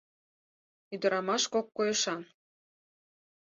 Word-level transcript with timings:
Ӱдырамаш 0.93 1.43
кок 1.53 1.67
койышан. 1.77 2.21